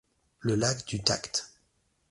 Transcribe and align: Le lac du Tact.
Le 0.39 0.55
lac 0.55 0.83
du 0.87 1.03
Tact. 1.03 1.51